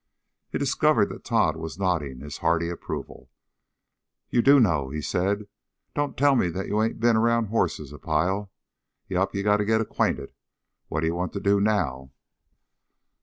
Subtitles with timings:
[0.49, 3.29] He discovered that Tod was nodding in hearty approval.
[4.31, 5.45] "You do know," he said.
[5.93, 8.51] "Don't tell me that you ain't been around hosses a pile.
[9.09, 10.33] Yep, you got to get acquainted.
[10.87, 12.09] What you want to do now?"